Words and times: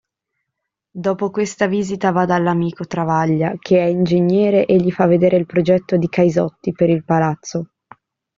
Dopo 0.89 1.29
questa 1.29 1.67
visita 1.67 2.09
va 2.11 2.25
dall'amico 2.25 2.87
Travaglia 2.87 3.53
che 3.59 3.77
è 3.77 3.85
ingegnere 3.85 4.65
e 4.65 4.77
gli 4.77 4.89
fa 4.89 5.05
vedere 5.05 5.37
il 5.37 5.45
progetto 5.45 5.95
di 5.95 6.09
Caisotti 6.09 6.71
per 6.71 6.89
il 6.89 7.03
palazzo. 7.05 7.69